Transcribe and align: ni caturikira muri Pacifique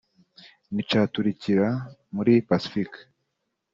ni 0.73 0.83
caturikira 0.89 1.67
muri 2.15 2.33
Pacifique 2.49 2.99